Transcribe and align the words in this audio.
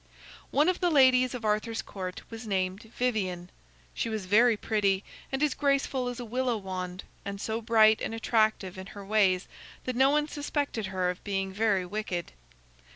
One 0.49 0.67
of 0.67 0.79
the 0.79 0.89
ladies 0.89 1.35
of 1.35 1.45
Arthur's 1.45 1.83
Court 1.83 2.23
was 2.31 2.47
named 2.47 2.91
Vivien. 2.97 3.51
She 3.93 4.09
was 4.09 4.25
very 4.25 4.57
pretty, 4.57 5.03
and 5.31 5.43
as 5.43 5.53
graceful 5.53 6.07
as 6.07 6.19
a 6.19 6.25
willow 6.25 6.57
wand, 6.57 7.03
and 7.23 7.39
so 7.39 7.61
bright 7.61 8.01
and 8.01 8.15
attractive 8.15 8.79
in 8.79 8.87
her 8.97 9.05
ways 9.05 9.47
that 9.83 9.95
no 9.95 10.09
one 10.09 10.27
suspected 10.27 10.87
her 10.87 11.11
of 11.11 11.23
being 11.23 11.53
very 11.53 11.85
wicked. 11.85 12.31